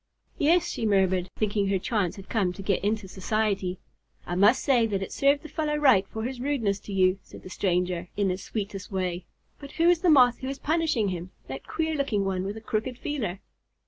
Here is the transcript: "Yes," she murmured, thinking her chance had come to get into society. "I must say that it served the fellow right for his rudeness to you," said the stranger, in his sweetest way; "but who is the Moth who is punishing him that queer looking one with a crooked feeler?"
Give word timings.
"Yes," 0.39 0.67
she 0.67 0.83
murmured, 0.87 1.29
thinking 1.37 1.67
her 1.67 1.77
chance 1.77 2.15
had 2.15 2.27
come 2.27 2.53
to 2.53 2.63
get 2.63 2.83
into 2.83 3.07
society. 3.07 3.77
"I 4.25 4.33
must 4.33 4.63
say 4.63 4.87
that 4.87 5.03
it 5.03 5.11
served 5.11 5.43
the 5.43 5.47
fellow 5.47 5.75
right 5.75 6.07
for 6.07 6.23
his 6.23 6.39
rudeness 6.41 6.79
to 6.79 6.91
you," 6.91 7.19
said 7.21 7.43
the 7.43 7.51
stranger, 7.51 8.09
in 8.17 8.29
his 8.31 8.43
sweetest 8.43 8.91
way; 8.91 9.25
"but 9.59 9.73
who 9.73 9.87
is 9.87 10.01
the 10.01 10.09
Moth 10.09 10.39
who 10.39 10.49
is 10.49 10.57
punishing 10.57 11.09
him 11.09 11.29
that 11.45 11.67
queer 11.67 11.93
looking 11.93 12.25
one 12.25 12.43
with 12.43 12.57
a 12.57 12.61
crooked 12.61 12.97
feeler?" 12.97 13.41